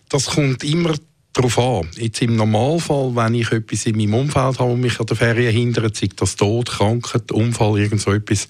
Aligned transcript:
Das 0.09 0.25
kommt 0.25 0.64
immer 0.66 0.94
darauf 1.34 1.58
an. 1.58 1.88
Jetzt 1.96 2.22
im 2.22 2.36
Normalfall, 2.36 3.16
wenn 3.16 3.36
ich 3.36 3.52
etwas 3.52 3.86
in 3.86 3.96
meinem 3.96 4.14
Umfeld 4.16 4.59
habe, 4.59 4.72
das 4.72 4.78
mich 4.78 5.00
an 5.00 5.06
der 5.06 5.16
Ferien 5.16 5.53
hindert, 5.53 5.96
sei 5.96 6.09
das 6.16 6.36
Tod, 6.36 6.70
Krankheit, 6.70 7.31
Unfall, 7.31 7.80
irgend 7.80 8.02
so 8.02 8.12
etwas, 8.12 8.48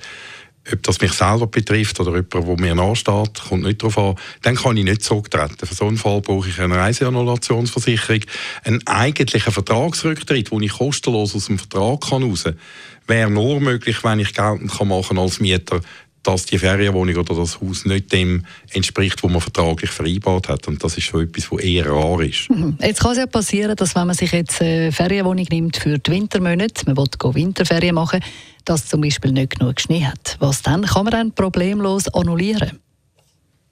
ob 0.71 0.83
das 0.83 1.01
mich 1.01 1.13
selber 1.13 1.47
betrifft 1.47 1.99
oder 1.99 2.11
jemand, 2.11 2.33
der 2.33 2.59
mir 2.59 2.75
nachsteht, 2.75 3.41
kommt 3.49 3.63
nicht 3.63 3.81
darauf 3.81 3.97
an, 3.97 4.15
dann 4.43 4.55
kann 4.55 4.77
ich 4.77 4.83
nicht 4.83 5.03
zurücktreten. 5.03 5.65
Für 5.65 5.73
so 5.73 5.87
einen 5.87 5.97
Fall 5.97 6.21
brauche 6.21 6.49
ich 6.49 6.59
eine 6.59 6.75
Reiseannulationsversicherung. 6.75 8.21
Ein 8.63 8.85
eigentlicher 8.85 9.51
Vertragsrücktritt, 9.51 10.51
den 10.51 10.61
ich 10.61 10.73
kostenlos 10.73 11.35
aus 11.35 11.47
dem 11.47 11.57
Vertrag 11.57 12.01
kann 12.01 12.23
raus 12.23 12.43
kann, 12.43 12.59
wäre 13.07 13.29
nur 13.29 13.59
möglich, 13.59 14.03
wenn 14.03 14.19
ich 14.19 14.33
geltend 14.33 14.71
kann 14.71 14.87
machen 14.87 15.17
als 15.17 15.39
Mieter, 15.39 15.81
dass 16.23 16.45
die 16.45 16.59
Ferienwohnung 16.59 17.15
oder 17.15 17.35
das 17.35 17.59
Haus 17.59 17.85
nicht 17.85 18.13
dem 18.13 18.45
entspricht, 18.71 19.23
was 19.23 19.31
man 19.31 19.41
vertraglich 19.41 19.89
vereinbart 19.89 20.49
hat. 20.49 20.67
Und 20.67 20.83
das 20.83 20.97
ist 20.97 21.05
schon 21.05 21.23
etwas, 21.23 21.51
was 21.51 21.61
eher 21.61 21.89
rar 21.89 22.21
ist. 22.21 22.49
Mhm. 22.49 22.77
Jetzt 22.79 23.01
kann 23.01 23.13
es 23.13 23.17
ja 23.17 23.25
passieren, 23.25 23.75
dass 23.75 23.95
wenn 23.95 24.07
man 24.07 24.15
sich 24.15 24.31
jetzt 24.31 24.61
eine 24.61 24.91
Ferienwohnung 24.91 25.47
nimmt 25.49 25.77
für 25.77 25.97
die 25.97 26.11
Wintermonate, 26.11 26.85
man 26.85 26.97
will 26.97 27.07
Winterferien 27.33 27.95
machen, 27.95 28.19
dass 28.65 28.87
zum 28.87 29.01
Beispiel 29.01 29.31
nicht 29.31 29.59
genug 29.59 29.79
Schnee 29.79 30.05
hat. 30.05 30.37
Was 30.39 30.61
dann? 30.61 30.83
Kann 30.83 31.05
man 31.05 31.11
dann 31.11 31.31
problemlos 31.31 32.07
annullieren? 32.09 32.79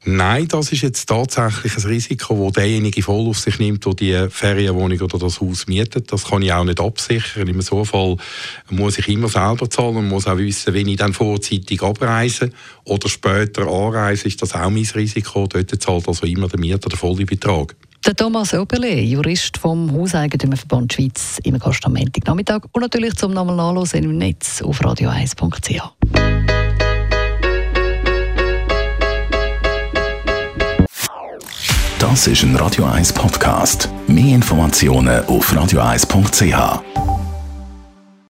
Nein, 0.06 0.48
das 0.48 0.72
ist 0.72 0.82
jetzt 0.82 1.08
tatsächlich 1.08 1.76
ein 1.76 1.84
Risiko, 1.84 2.46
das 2.46 2.54
derjenige 2.54 3.04
voll 3.04 3.28
auf 3.28 3.38
sich 3.38 3.60
nimmt, 3.60 3.86
der 3.86 3.94
die 3.96 4.28
Ferienwohnung 4.30 5.02
oder 5.02 5.20
das 5.20 5.42
Haus 5.42 5.68
mietet. 5.68 6.14
Das 6.14 6.24
kann 6.24 6.42
ich 6.42 6.54
auch 6.54 6.64
nicht 6.64 6.80
absichern. 6.80 7.50
In 7.50 7.60
so 7.62 7.84
Fall 7.84 8.16
muss 8.70 8.98
ich 8.98 9.10
immer 9.10 9.28
selber 9.28 9.70
zahlen 9.70 9.98
und 9.98 10.08
muss 10.08 10.26
auch 10.26 10.38
wissen, 10.38 10.74
wenn 10.74 10.88
ich 10.88 10.96
dann 10.96 11.12
vorzeitig 11.12 11.84
abreise 11.84 12.52
oder 12.86 13.10
später 13.10 13.68
anreise, 13.68 14.30
ist 14.30 14.42
das 14.42 14.56
auch 14.56 14.70
mein 14.70 14.88
Risiko. 14.96 15.48
Dort 15.48 15.82
zahlt 15.82 16.08
also 16.08 16.26
immer 16.26 16.48
der 16.48 16.60
Mieter 16.60 16.88
den 16.88 16.98
vollen 16.98 17.26
Betrag. 17.26 17.76
Der 18.06 18.16
Thomas 18.16 18.54
Oberle, 18.54 19.02
Jurist 19.02 19.58
vom 19.58 19.92
Hauseigentümerverband 19.92 20.94
Schweiz, 20.94 21.40
im 21.44 21.60
Gast 21.60 21.86
am 21.86 21.94
Nachmittag 21.94 22.64
und 22.72 22.82
natürlich 22.82 23.16
zum 23.16 23.34
nochmal 23.34 23.56
nachlesen 23.56 24.04
im 24.04 24.18
Netz 24.18 24.62
auf 24.62 24.80
radio1.ch. 24.82 25.82
Das 32.00 32.28
ist 32.28 32.44
ein 32.44 32.56
Radio 32.56 32.86
1 32.86 33.14
Podcast. 33.14 33.90
Mehr 34.08 34.36
Informationen 34.36 35.26
auf 35.26 35.52
radio1.ch. 35.54 36.99